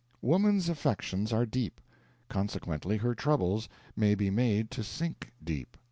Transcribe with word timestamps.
Woman's 0.23 0.67
affections 0.67 1.31
are 1.31 1.45
deep, 1.45 1.79
consequently 2.27 2.97
her 2.97 3.13
troubles 3.13 3.69
may 3.95 4.15
be 4.15 4.31
made 4.31 4.71
to 4.71 4.83
sink 4.83 5.31
deep. 5.43 5.77